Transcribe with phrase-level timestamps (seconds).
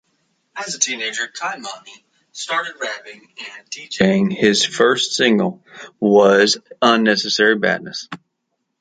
[0.55, 5.63] As a teenager, Ky-Mani started rapping and deejaying; his first single
[5.99, 8.09] was "Unnecessary Badness".